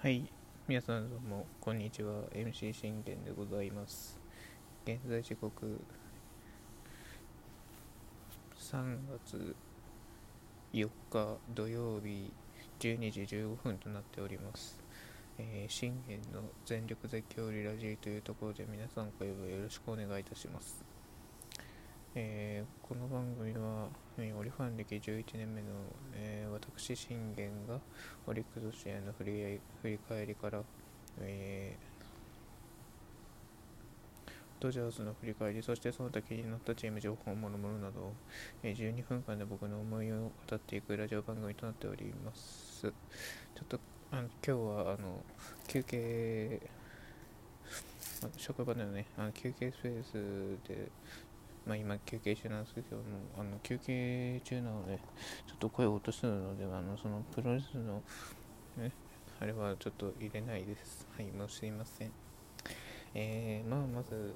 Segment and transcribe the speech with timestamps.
[0.00, 0.30] はい、
[0.68, 2.22] 皆さんどうも、こんにちは。
[2.32, 4.16] MC 信玄でございます。
[4.84, 5.80] 現在時刻
[8.56, 9.56] 3月
[10.72, 12.30] 4日土曜日
[12.78, 14.80] 12時15分となっております。
[15.36, 20.97] えー、信玄の全力絶叫リラジーというところで皆さん今夜はよろしくお願いいたします。
[22.20, 23.86] えーこの番組は、
[24.18, 25.68] えーオリファン歴11年目の、
[26.14, 27.78] えー私信玄が
[28.26, 30.60] オリックス試合の振り振り返りから、
[31.20, 31.76] え
[34.58, 38.12] ドジャースの振り返りそしてその他気になったチーム情報ものものなど、
[38.64, 42.82] え12分間で僕の思いを語っていくラジオ番組となっております。
[42.82, 42.90] ちょ
[43.62, 43.78] っと
[44.10, 45.22] あの今日はあの
[45.68, 46.60] 休憩
[48.36, 50.88] 職場でのねあの休憩スペースで
[51.68, 52.96] まあ今休憩中なんですけど
[53.38, 54.98] あの休憩中なので
[55.46, 58.02] ちょっと声を落とすのであのそのプロレスの
[58.78, 58.90] ね
[59.38, 61.06] あれはちょっと入れないです。
[61.14, 62.10] はいもうすいません。
[63.14, 64.34] えー、まあまず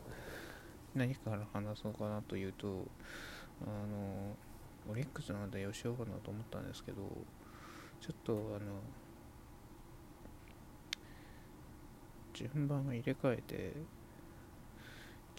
[0.94, 2.86] 何から話そうかなというと
[3.62, 4.36] あの
[4.90, 6.98] オリックスなんでよしようかなと思ったんですけど
[8.00, 8.80] ちょっとあの
[12.34, 13.72] 順番を入れ替えて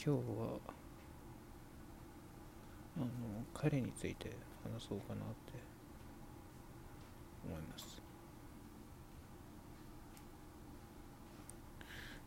[0.03, 0.59] 今日は
[2.97, 3.07] あの
[3.53, 4.31] 彼について
[4.63, 5.53] 話そうかなって
[7.45, 8.01] 思います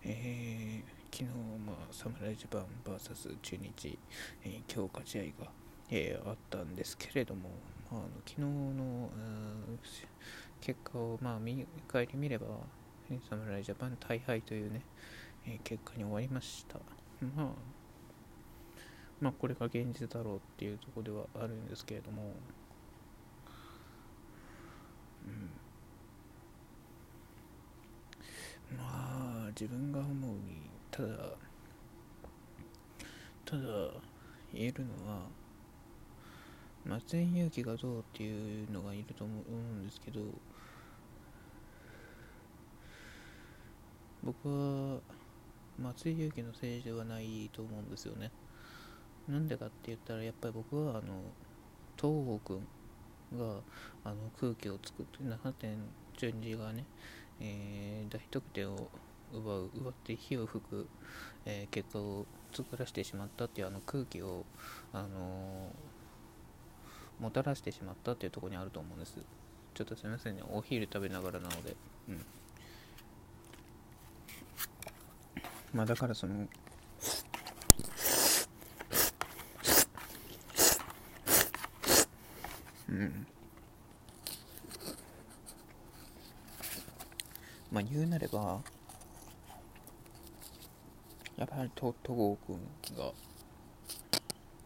[0.05, 1.31] えー昨日、
[1.67, 3.99] まあ、侍ジャパン VS 中日、
[4.45, 5.51] えー強化試合が、
[5.91, 7.49] えーあったんですけれども、
[7.91, 9.09] まあ、あの昨日の
[10.61, 12.47] 結果を、まあ、見返り見れば、
[13.11, 14.83] えー侍ジャパン大敗というね、
[15.47, 16.79] えー結果に終わりました。
[17.37, 17.76] まあ
[19.21, 22.33] まあこれが現実だろうっていうとこではあるんですけれども、
[28.71, 31.09] うん、まあ自分が思うにただ
[33.45, 33.63] ただ
[34.53, 35.21] 言えるのは
[36.85, 40.21] 松井裕樹がどうっていうのがいると思うんですけど
[44.23, 45.01] 僕は
[45.79, 48.31] 松井裕樹のせいではないと思うんですよね。
[49.29, 51.03] なんでかって言ったらやっぱり僕はあの
[51.97, 52.67] 東郷君
[53.39, 53.61] が
[54.05, 55.77] あの空気を作って7点
[56.17, 56.85] 順次がね、
[57.41, 58.89] えー大得点を
[59.33, 60.87] 奪う奪って火を吹く、
[61.45, 64.45] えー結果を作らせてしまったっていうあの空気を、
[64.93, 65.13] あのー
[67.23, 69.17] もたらしてしまったっていうところにあると思うんです。
[69.75, 70.43] ちょっとすみませんね。
[70.53, 71.75] お昼食べながらなので。
[72.11, 72.25] うん。
[75.73, 76.47] まあだからその
[82.89, 83.27] うん。
[87.73, 88.61] まあ言うなれば
[91.37, 92.59] やっぱり戸郷君
[92.97, 93.13] が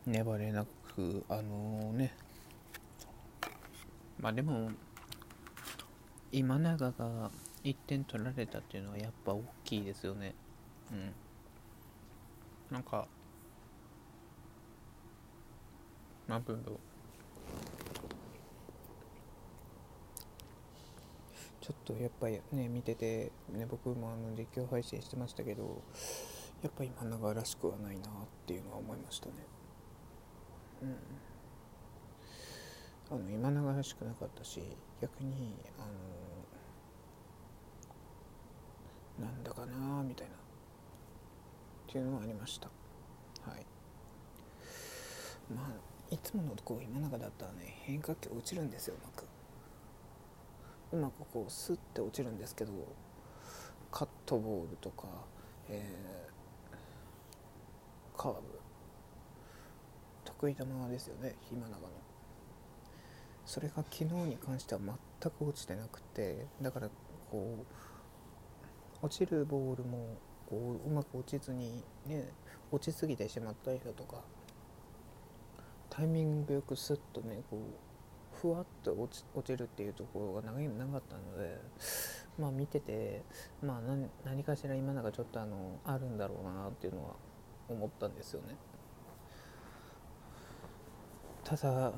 [0.06, 0.64] 粘れな
[0.94, 2.14] くあのね。
[4.20, 4.70] まあでも
[6.30, 7.30] 今永が
[7.64, 10.34] 1点取られたっていうのはやっぱ大きいですよね。
[10.92, 11.12] うん。
[12.70, 13.08] なんか
[16.28, 16.89] なんていうんだろう
[21.70, 25.80] ちょっとやっぱりね見てて、ね、僕もあの実況配信してましたけど
[26.64, 28.10] やっぱ今永らしくはないなっ
[28.44, 29.32] ていうのは思いましたね。
[30.82, 30.96] うん。
[33.12, 34.60] あの今永らしくなかったし
[35.00, 35.82] 逆にあ
[39.22, 40.36] のなんだかなみたいなっ
[41.86, 42.66] ていうのはありました。
[43.48, 43.64] はい。
[45.54, 49.24] まあいつものこう今永だったらね変化球落ちるんですようまく。
[50.92, 52.72] うまくこうスッて落ちるんですけど
[53.90, 55.06] カットボールとか、
[55.68, 56.20] えー
[58.16, 58.40] カーブ。
[60.24, 61.78] 得意球ですよね今永の
[63.44, 66.88] それが昨日に関しては全く落ちてなくてだから
[67.30, 67.64] こ
[69.02, 70.16] う落ちるボールも
[70.48, 72.28] こううまく落ちずにね
[72.70, 74.22] 落ちすぎてしまったりだとか
[75.90, 77.89] タイミングよくスッとねこう
[78.40, 81.58] ふわっと落ち落ちるっていうところが長いなかったので
[82.38, 83.22] まあ見てて
[83.62, 87.10] まあ何何かしら今永ちょっとあのあるんだろうなっていうのは
[87.68, 88.56] 思ったんですよね。
[91.44, 91.92] ただあの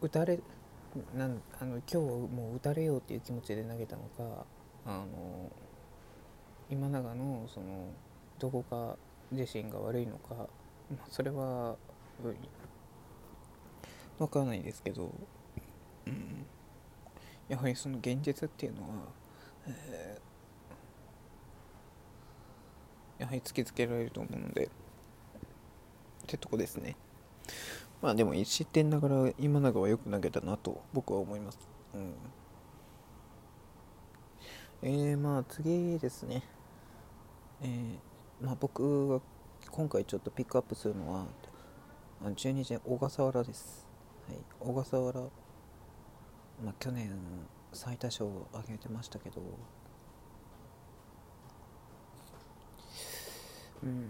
[0.00, 0.38] 打たれ
[1.16, 4.44] なんあの今日もう打たれようっていう気持ちで投げたのか
[4.84, 5.50] あの
[6.68, 7.88] 今永のその
[8.38, 8.96] どこか
[9.32, 10.46] 自身が悪いのか、ま
[11.02, 11.76] あ、それは
[12.24, 12.36] うん
[14.18, 15.10] わからないですけど、
[16.06, 16.46] うん、
[17.48, 18.88] やはりその現実っていうのは、
[19.66, 20.30] えー
[23.20, 24.68] やはり突きつけられると思うのでっ
[26.26, 26.96] てとこですね。
[28.00, 31.58] まあでも1失点ながら今永はよく投げたなと僕は思います。
[31.94, 32.14] うん。
[34.82, 36.42] えー、まあ次ですね。
[37.60, 37.98] えー、
[38.40, 39.20] まあ僕が
[39.70, 41.26] 今回ちょっとピックアップするのは
[42.36, 43.86] 中日小笠原です、
[44.28, 45.20] はい、小笠原、
[46.62, 47.10] まあ、去年
[47.72, 49.40] 最多勝を挙げてましたけど。
[53.82, 54.04] うん。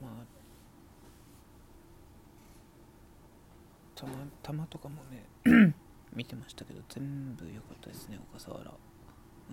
[0.00, 0.42] まあ。
[4.42, 5.24] 球とかもね。
[6.12, 8.74] 見てましたけど全部良かったですね小笠原う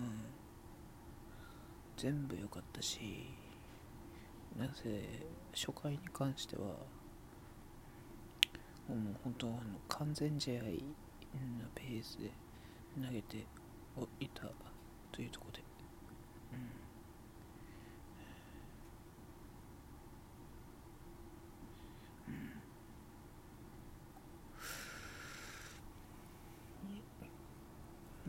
[0.02, 0.24] ん。
[1.96, 3.28] 全部良かったし
[4.58, 5.24] なぜ
[5.54, 6.76] 初回に関してはも
[8.88, 8.92] う
[9.22, 9.56] 本当あの
[9.88, 10.68] 完全試合の
[11.74, 12.30] ペースで
[13.00, 13.46] 投げて
[14.18, 14.42] いた
[15.12, 15.62] というところで、
[16.54, 16.70] うん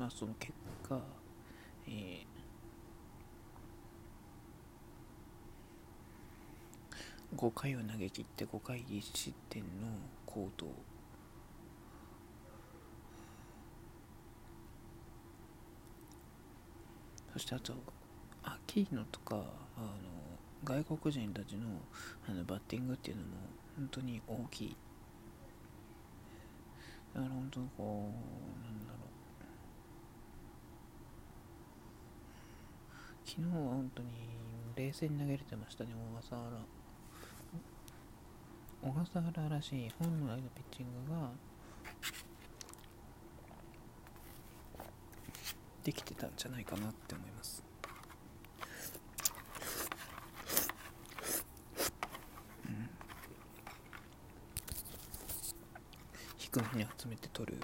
[0.02, 0.52] まあその結
[0.90, 1.00] 果、
[1.88, 9.68] えー、5回を投げ切って5回1失点の
[10.26, 10.66] 好投。
[17.34, 17.74] そしてあと
[18.44, 19.36] アキーノとか
[19.78, 19.88] あの
[20.64, 21.68] 外国人たちの
[22.28, 23.30] あのバッティングっていうのも
[23.78, 24.76] 本当に大きい。
[27.14, 29.01] だから本当にこうなんだろう。
[33.34, 34.10] 昨日は本当に
[34.76, 36.52] 冷静に投げれてましたね、小笠原。
[38.82, 41.30] 小笠原らしい本来のピッチングが
[45.82, 47.64] できてたんじゃないかなって思います。
[56.38, 57.58] 低めに集めて取る。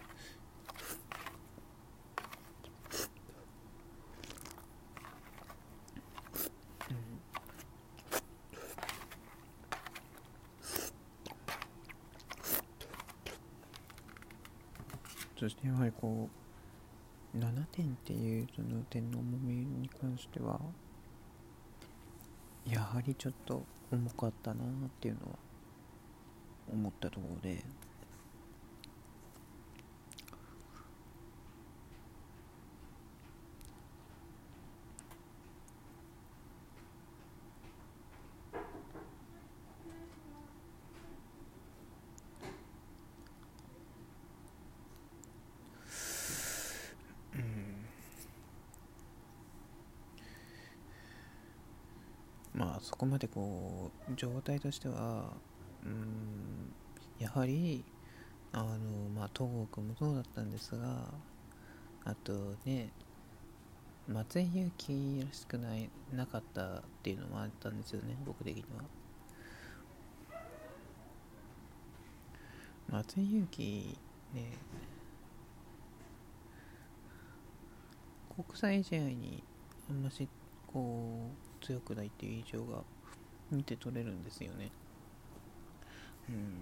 [15.39, 16.29] そしてやはりこ
[17.35, 20.59] う7点っていうその点の重みに関しては
[22.65, 23.61] やはりちょっと
[23.91, 25.37] 重かったなっていうのは
[26.73, 27.86] 思ったところで。
[52.57, 55.31] まあそこまでこう状態としては
[55.85, 56.73] うん
[57.19, 57.85] やはり
[58.51, 58.65] あの
[59.15, 61.13] まあ東郷君もそうだったんですが
[62.03, 62.89] あとね
[64.07, 68.83] 松井裕樹らしくないなかったっていうのもあったんですよね僕的には。
[72.89, 73.97] 松井裕樹
[74.33, 74.53] ね
[78.35, 79.43] 国際試合に
[79.89, 80.27] あんまし
[80.65, 82.83] こう強くないっていう印象が
[83.51, 84.71] 見て取れるんですよね。
[86.29, 86.55] うん。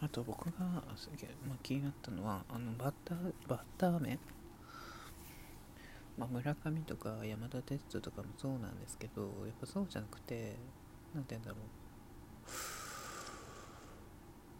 [0.00, 4.18] あと僕が、まあ、気になったのは、あのバッター、バッター面
[6.18, 10.56] まあ、村上とか山田哲人とかもそうなんですけど、やっぱそうじゃなくて、
[11.14, 11.60] なんて言うんだろう。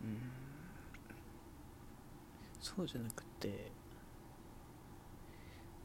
[0.04, 0.18] うん。
[2.61, 3.73] そうじゃなくて、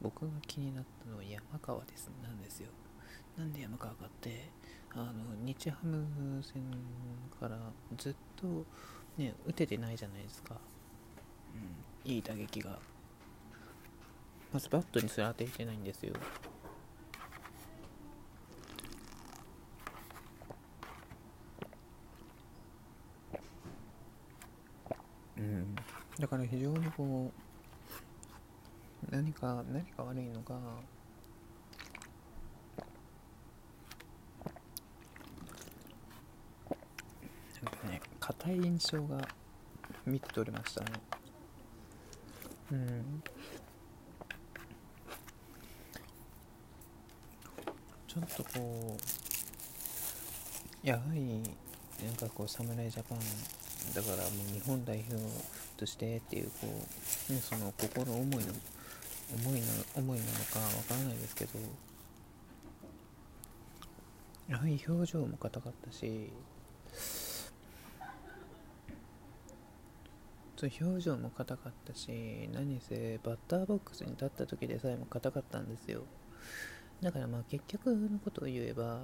[0.00, 2.68] 僕が気になったのは山川です、なんですよ。
[3.36, 4.48] なんで山川かって
[4.92, 5.12] あの
[5.44, 6.06] 日ハム
[6.40, 6.62] 戦
[7.40, 7.58] から
[7.96, 8.64] ずっと
[9.18, 10.54] ね打ててないじゃないですか、
[12.04, 12.78] うん、いい打撃が。
[14.52, 16.12] まずバットにすら当ててないんですよ。
[25.36, 25.74] うん。
[26.20, 27.32] だから非常にこ
[29.10, 30.54] う何か何か悪いのか
[38.44, 39.26] 硬い印象が
[40.04, 40.86] 見て取れましたね。
[42.72, 43.22] うん。
[48.06, 48.96] ちょっとこ
[50.84, 51.42] うやはり
[52.04, 53.18] なんかこう侍ジャパン
[53.94, 55.16] だからもう日本代表
[55.78, 56.68] としてっていうこ
[57.30, 58.52] う、ね、その心思いの
[59.34, 61.58] 思いな思いなのかわからないですけど
[64.48, 66.30] やはり表情も硬かったし
[70.62, 76.02] 表情も硬かったし何せバッターボックスに立った時でさえも硬かったんですよ。
[77.02, 79.00] だからまあ結局のことを言えば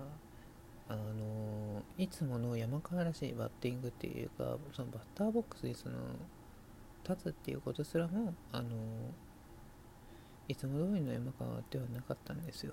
[0.89, 5.99] あのいつもの山川らしいバッティングっていうかそのバッターボックスにその
[7.09, 8.69] 立つっていうことすらもあの
[10.49, 12.73] いつも通りの山川ではなかったんですよ。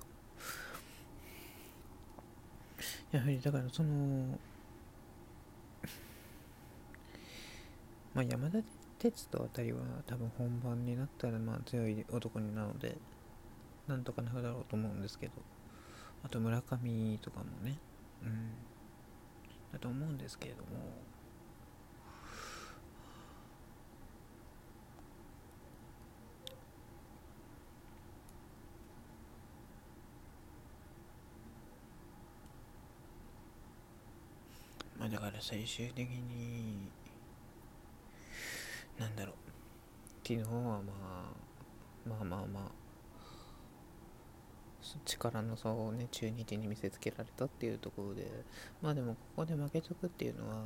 [3.12, 4.38] やはりだからその
[8.18, 8.58] まあ山田
[9.00, 12.98] 哲人あたりは多分本番になったらまあ強い男になので
[13.88, 15.34] なんとかなるだろうと思うんですけど。
[16.24, 17.78] あと村上とかもね。
[18.24, 18.52] うん。
[19.72, 20.68] だと思うんですけれども。
[35.00, 36.90] まあだから最終的に
[39.00, 39.36] なんだろう。
[40.28, 41.48] 昨日はまあ
[42.08, 42.88] まあまあまあ
[45.06, 48.30] 力の差をね中日に見せつけられたっていうところで
[48.82, 50.64] まあでもここで負けとくっていうのはあの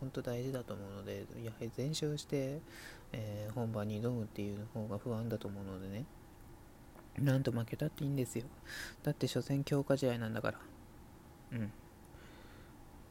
[0.00, 2.60] 本当大事だと思うのでやはり全勝して、
[3.12, 6.04] えー、本番に挑むっていう方が不安だと思うのでね。
[7.18, 8.44] なんと負けたっていいんですよ。
[9.04, 10.58] だって初戦強化試合なんだから。
[11.52, 11.72] うん。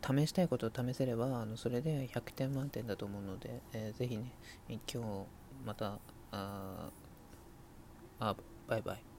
[0.03, 4.33] 試したいことを試せればあのそれで100点満点だと思うので、えー、ぜひね
[4.69, 4.99] 今日
[5.65, 5.99] また
[6.31, 6.89] あ
[8.19, 8.35] あ
[8.67, 9.12] バイバイ。